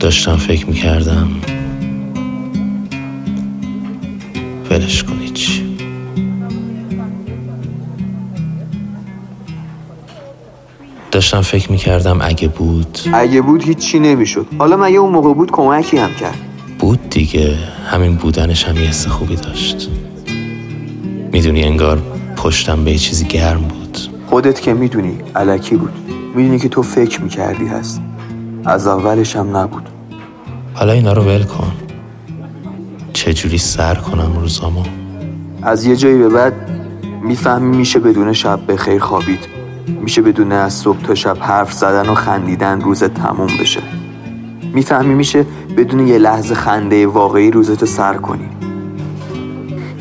[0.00, 1.28] داشتم فکر می‌کردم
[4.70, 5.76] ولش کنی چی
[11.10, 14.46] داشتم فکر می‌کردم اگه بود اگه بود هیچی نمی‌شد.
[14.58, 16.38] حالا مگه اون موقع بود کمکی هم کرد؟
[16.78, 17.56] بود دیگه.
[17.90, 19.88] همین بودنش هم یه حس خوبی داشت.
[21.32, 22.02] می‌دونی انگار
[22.36, 23.81] پشتم به یه چیزی گرم بود.
[24.32, 25.92] خودت که می‌دونی علکی بود.
[26.34, 28.00] می‌دونی که تو فکر می‌کردی هست.
[28.64, 29.88] از اولش هم نبود.
[30.74, 31.72] حالا اینا رو ول کن.
[33.12, 34.82] چجوری سر کنم روزامو؟
[35.62, 36.52] از یه جایی به بعد
[37.22, 39.40] می‌فهمی میشه بدون شب به خیر خوابید.
[40.00, 43.82] میشه بدون از صبح تا شب حرف زدن و خندیدن روزت تموم بشه.
[44.74, 45.46] می‌فهمی میشه
[45.76, 48.48] بدون یه لحظه خنده واقعی روزتو سر کنی.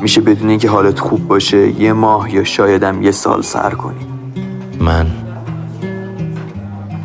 [0.00, 4.06] میشه بدون اینکه حالت خوب باشه یه ماه یا شایدم یه سال سر کنی.
[4.80, 5.06] من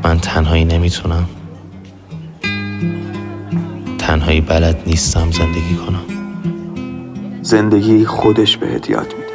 [0.03, 1.25] من تنهایی نمی‌تونم.
[3.99, 6.05] تنهایی بلد نیستم زندگی کنم.
[7.41, 9.25] زندگی خودش بهت یاد میده.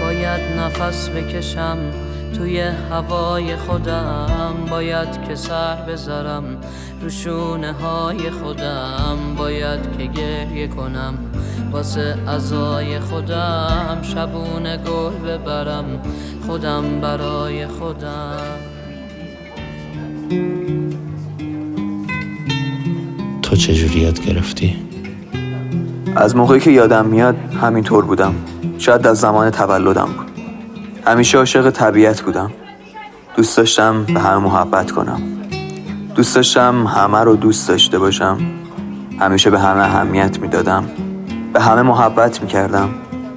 [0.00, 1.78] باید نفس بکشم
[2.36, 4.54] توی هوای خودم.
[4.70, 6.44] باید که سر بذارم
[7.02, 9.18] رو شونه های خودم.
[9.38, 11.14] باید که گریه کنم.
[11.76, 15.84] واسه ازای خودم شبونه گل ببرم
[16.46, 18.36] خودم برای خودم.
[23.42, 24.76] تو چجوری یاد گرفتی؟
[26.16, 28.34] از موقعی که یادم میاد همینطور بودم.
[28.78, 30.30] شاید از زمان تولدم بود.
[31.06, 32.50] همیشه عاشق طبیعت بودم.
[33.36, 35.22] دوست داشتم به همه محبت کنم.
[36.14, 38.38] دوست داشتم همه رو دوست داشته باشم.
[39.20, 40.84] همیشه به همه اهمیت می‌دادم.
[41.56, 42.88] به همه محبت می‌کردم.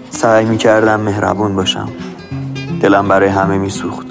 [0.09, 1.89] سعی می‌کردم مهربون باشم.
[2.81, 4.08] دلم برای همه میسوخت.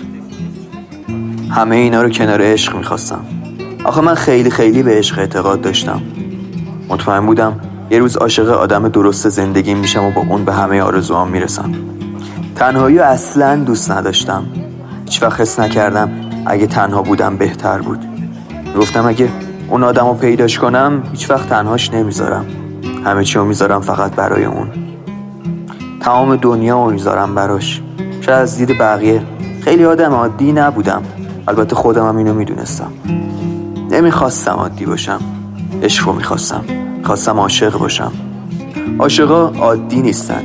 [1.50, 3.20] همه اینا رو کنار عشق می‌خواستم.
[3.84, 6.02] آخه من خیلی خیلی به عشق اعتقاد داشتم.
[6.88, 7.60] مطمئن بودم
[7.90, 11.72] یه روز عاشق آدم درست زندگی میشم و با اون به همه آرزوام می‌رسم.
[12.56, 14.44] تنهایی اصلا دوست نداشتم.
[15.04, 16.10] هیچ حس نکردم
[16.46, 18.04] اگه تنها بودم بهتر بود.
[18.78, 19.28] گفتم اگه
[19.68, 22.46] اون آدم رو پیداش کنم هیچ وقت تنهاش نمی‌ذارم.
[23.04, 24.68] همه چی می‌ذارم فقط برای اون.
[26.00, 27.82] تمام دنیا رو می‌ذارم براش.
[28.20, 29.22] شاید از دید بقیه
[29.64, 31.02] خیلی آدم عادی نبودم.
[31.48, 32.92] البته خودم هم اینو می‌دونستم.
[33.90, 35.20] نمی‌خواستم عادی باشم.
[35.82, 36.64] عشق رو می‌خواستم.
[37.04, 38.12] خواستم عاشق باشم.
[38.98, 40.42] عاشقا عادی نیستن.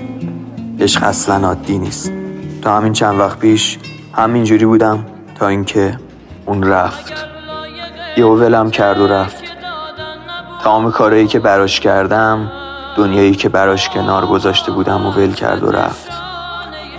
[0.80, 2.12] عشق اصلا عادی نیست.
[2.62, 3.80] تا همین چند وقت پیش
[4.14, 5.98] همینجوری بودم تا اینکه
[6.46, 7.14] اون رفت.
[8.18, 9.43] یه ولم کرد و رفت.
[10.64, 12.52] تمام کارایی که براش کردم
[12.98, 16.08] دنیایی که براش کنار گذاشته بودم و ول کرد و رفت.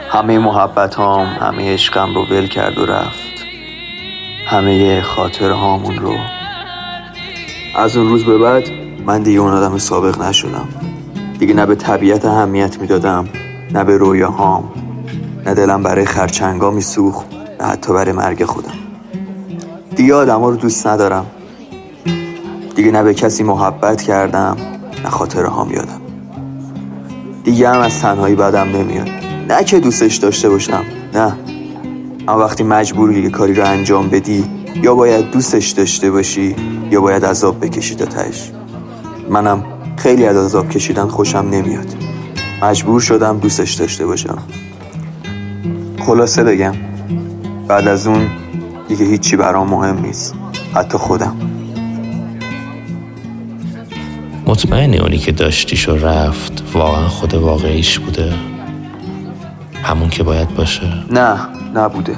[0.09, 3.19] همه محبت هام همه عشقم رو ول کرد و رفت.
[4.47, 6.15] همه خاطر هامون رو.
[7.77, 8.65] از اون روز به بعد
[9.07, 10.69] من دیگه اون آدم سابق نشدم.
[11.39, 13.29] دیگه نه به طبیعت اهمیت می‌دادم
[13.75, 14.73] نه به رویاهام
[15.47, 17.27] نه دلم برای خرچنگا میسوخت
[17.61, 18.75] نه حتی برای مرگ خودم.
[19.97, 21.27] دیگه آدم رو دوست ندارم.
[22.75, 24.57] دیگه نه به کسی محبت کردم
[25.05, 26.01] نه خاطره هام یادم.
[27.45, 29.09] دیگه هم از تنهایی بدم نمیاد.
[29.49, 30.84] نه که دوستش داشته باشم
[31.15, 31.37] نه.
[32.29, 34.45] اما وقتی مجبوری یه کاری رو انجام بدی
[34.83, 36.57] یا باید دوستش داشته باشی
[36.91, 38.53] یا باید عذاب بکشی تا تش
[39.31, 39.65] منم
[39.97, 41.87] خیلی از عذاب کشیدن خوشم نمیاد.
[42.63, 44.39] مجبور شدم دوستش داشته باشم.
[46.01, 46.75] خلاصه بگم
[47.69, 48.29] بعد از اون
[48.89, 50.34] دیگه هیچی برام مهم نیست.
[50.75, 51.37] حتی خودم.
[54.54, 58.34] مطمئنی اونی که داشتیش و رفت واقعا خود واقعیش بوده؟
[59.82, 61.37] همون که باید باشه؟ نه
[61.75, 62.16] نبوده.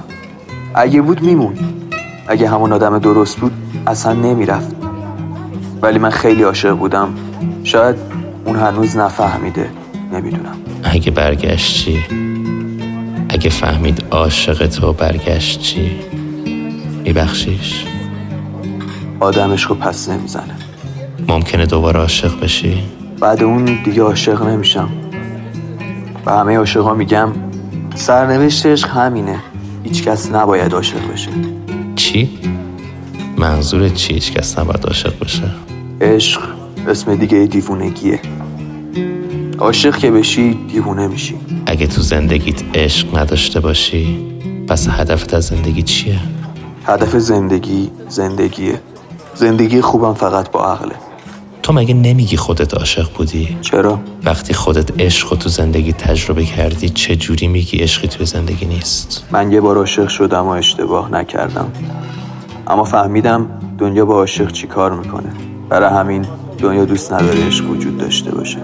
[0.75, 1.59] اگه بود میمون.
[2.29, 3.53] اگه همون آدم درست بود
[3.87, 4.77] اصلا نمی‌رفت.
[5.83, 7.09] ولی من خیلی عاشق بودم.
[7.65, 7.97] شاید
[8.45, 9.71] اون هنوز نفهمیده.
[10.13, 10.57] نمی‌دونم.
[10.85, 12.05] اگه برگشت چی؟
[13.29, 15.91] اگه فهمید عاشق تو برگشت چی؟
[17.05, 17.85] میبخشیش؟
[19.21, 20.56] آدمش رو پس نمی‌زنه.
[21.29, 22.83] ممکنه دوباره عاشق بشی؟
[23.21, 24.89] بعد اون دیگه عاشق نمیشم
[26.27, 27.33] و همه عاشقا میگم
[27.95, 29.39] سرنوشت عشق همینه
[29.85, 31.31] هیچکس نباید عاشق بشه
[31.97, 32.39] چی؟
[33.37, 35.43] منظورت چی هیچ کس نباید عاشق بشه؟
[36.01, 36.41] عشق
[36.89, 38.21] اسم دیگه دیوونگیه
[39.59, 41.37] عاشق که بشی دیوونه میشی
[41.67, 44.27] اگه تو زندگیت عشق نداشته باشی
[44.69, 46.19] پس هدفت از زندگی چیه؟
[46.87, 48.81] هدف زندگی زندگیه
[49.35, 50.95] زندگی خوبم فقط با عقله
[51.67, 57.17] تو مگه نمیگی خودت عاشق بودی؟ چرا؟ وقتی خودت عشق تو زندگی تجربه کردی چه
[57.17, 61.73] جوری میگی عشقی توی زندگی نیست؟ من یه بار عاشق شدم و اشتباه نکردم
[62.67, 63.49] اما فهمیدم
[63.79, 65.33] دنیا با عاشق چی کار می‌کنه
[65.69, 66.27] برای همین
[66.59, 68.59] دنیا دوست نداره عشق وجود داشته باشه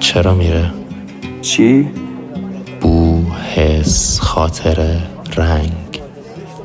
[0.00, 0.70] چرا میره؟
[1.40, 2.01] چی؟
[3.62, 5.00] حس، خاطره،
[5.36, 5.72] رنگ،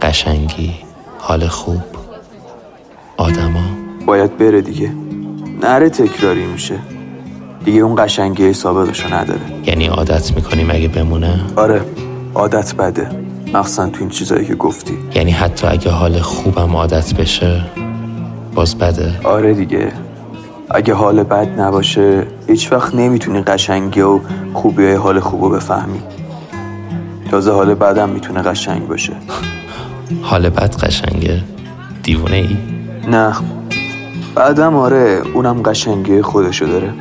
[0.01, 0.73] قشنگی،
[1.19, 1.81] حال خوب،
[3.17, 3.63] آدما.
[4.05, 4.91] باید بره دیگه.
[5.61, 6.75] نره تکراری میشه.
[7.65, 9.41] دیگه اون قشنگی سابقشو نداره.
[9.65, 11.81] یعنی عادت می‌کنیم اگه بمونه؟ آره
[12.35, 13.09] عادت بده.
[13.53, 14.97] مخصوصا تو این چیزایی که گفتی.
[15.15, 17.61] یعنی حتی اگه حال خوبم عادت بشه
[18.55, 19.19] باز بده.
[19.23, 19.91] آره دیگه.
[20.69, 24.19] اگه حال بد نباشه هیچ وقت نمی‌تونی قشنگی و
[24.53, 25.99] خوبی های حال خوب رو بفهمی.
[27.27, 29.13] تازه حال بدم می‌تونه قشنگ باشه.
[30.21, 31.43] حال بد قشنگه
[32.03, 32.57] دیوونه ای؟
[33.11, 33.33] نه.
[34.35, 36.93] بعدم آره اونم قشنگی خودشو داره.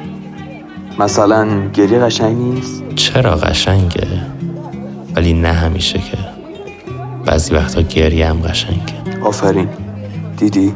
[0.99, 4.07] مثلا گریه قشنگ نیست؟ چرا قشنگه
[5.17, 6.19] ولی نه همیشه که.
[7.27, 9.69] بعضی وقتا گریه هم قشنگه آفرین.
[10.37, 10.75] دیدی؟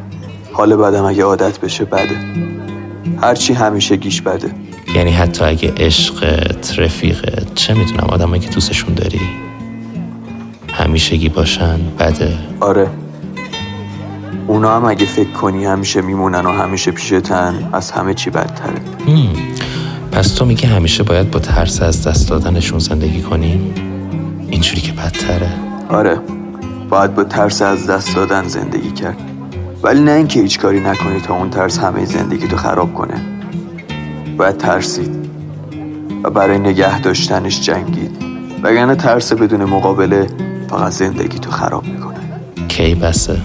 [0.53, 2.15] حال بدم اگه عادت بشه بده.
[3.21, 4.51] هرچی همیشه گیش بده.
[4.95, 9.21] یعنی حتی اگه عشقت رفیقت چه می‌دونم آدمایی که دوستشون داری؟
[10.73, 12.37] همیشگی باشن بده.
[12.59, 12.87] آره.
[14.47, 18.81] اونا هم اگه فکر کنی همیشه میمونن و همیشه پیشتن از همه چی بدتره.
[19.07, 19.27] هم.
[20.11, 23.73] پس تو میگه همیشه باید با ترس از دست دادنشون زندگی کنیم
[24.49, 25.49] اینجوری که بدتره.
[25.89, 26.19] آره.
[26.89, 29.17] باید با ترس از دست دادن زندگی کرد.
[29.83, 33.40] ولی نه اینکه هیچ کاری نکنی تا اون ترس همه زندگی تو خراب کنه.
[34.41, 35.29] باید ترسید
[36.23, 38.17] و برای نگه داشتنش جنگید.
[38.63, 40.27] وگرنه ترس بدون مقابله
[40.69, 42.19] فقط زندگی تو خراب می‌کنه.
[42.67, 43.37] کی بسه؟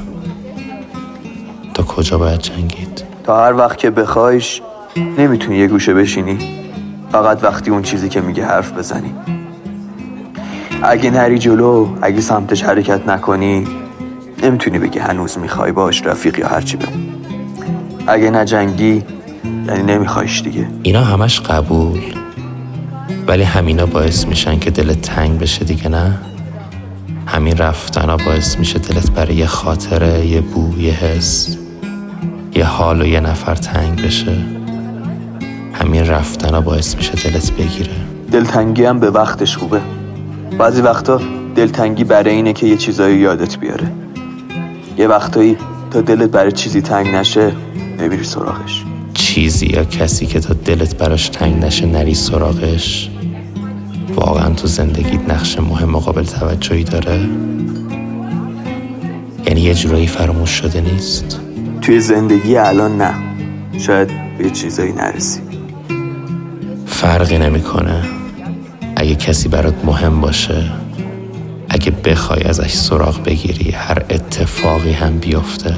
[1.74, 4.62] تا کجا باید جنگید؟ تا هر وقت که بخوایش
[5.18, 6.38] نمی‌تونی یه گوشه بشینی.
[7.12, 9.14] فقط وقتی اون چیزی که میگه حرف بزنی.
[10.82, 13.66] اگه نری جلو اگه سمتش حرکت نکنی
[14.42, 17.08] نمی‌تونی بگی هنوز می‌خوای باش رفیق یا هرچی بمون
[18.06, 19.04] اگه نجنگی
[19.66, 20.68] یعنی نمیخوایش دیگه.
[20.82, 22.00] اینا همش قبول.
[23.26, 26.18] ولی همینا باعث میشن که دلت تنگ بشه دیگه نه؟
[27.26, 31.56] همین رفتنا باعث میشه دلت برای یه خاطره یه بو یه حس
[32.54, 34.36] یه حال و یه نفر تنگ بشه.
[35.72, 37.92] همین رفتنا باعث میشه دلت بگیره.
[38.32, 39.80] دلتنگی هم به وقتش خوبه.
[40.58, 41.20] بعضی وقتا
[41.54, 43.92] دلتنگی برای اینه که یه چیزایی یادت بیاره.
[44.98, 45.56] یه وقتایی
[45.90, 47.52] تا دلت برای چیزی تنگ نشه
[47.98, 48.85] نمیری سراغش.
[49.36, 53.10] چیزی یا کسی که تا دلت براش تنگ نشه نری سراغش؟
[54.14, 57.28] واقعا تو زندگیت نقش مهم مقابل توجهی داره؟
[59.46, 61.40] یعنی یه جورایی فراموش شده نیست؟
[61.82, 63.14] توی زندگی الان نه.
[63.78, 65.40] شاید به چیزایی نرسی
[66.86, 68.02] فرقی نمی‌کنه.
[68.96, 70.72] اگه کسی برات مهم باشه
[71.68, 75.74] اگه بخوای ازش سراغ بگیری هر اتفاقی هم بیفته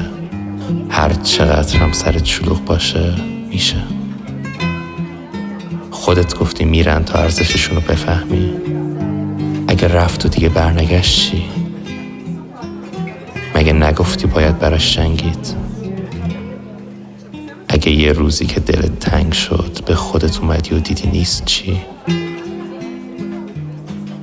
[0.91, 3.83] هر چقدر هم سرت شلوغ باشه میشه
[5.91, 8.53] خودت گفتی میرن تا ارزششون رو بفهمی
[9.69, 11.45] اگه رفت و دیگه برنگشت چی؟
[13.55, 15.55] مگه نگفتی باید براش جنگید؟
[17.69, 21.81] اگه یه روزی که دلت تنگ شد به خودت اومدی و دیدی نیست چی؟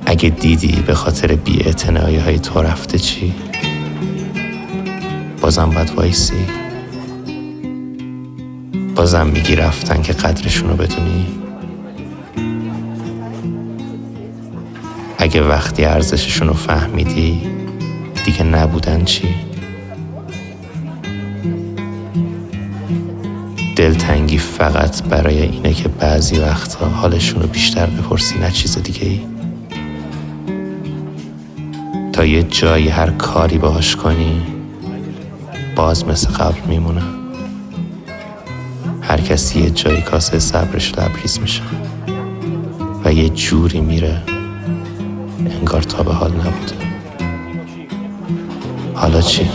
[0.06, 1.62] اگه دیدی به خاطر بی
[1.96, 3.34] های تو رفته چی؟
[5.40, 6.65] بازم باید وایسی؟
[8.96, 11.26] بازم میگی رفتن که قدرشون رو بدونی؟
[15.18, 17.42] اگه وقتی ارزششون رو فهمیدی
[18.24, 19.34] دیگه نبودن چی؟
[23.76, 29.20] دلتنگی فقط برای اینه که بعضی وقتها حالشون رو بیشتر بپرسی نه چیز دیگه ای
[32.12, 34.42] تا یه جایی هر کاری باهاش کنی
[35.76, 37.15] باز مثل قبل میمونه
[39.08, 41.62] هر کسی یه جایی کاسه صبرش لبریز میشه
[43.04, 44.22] و یه جوری میره
[45.38, 46.74] انگار تا به حال نبوده
[48.94, 49.50] حالا چی؟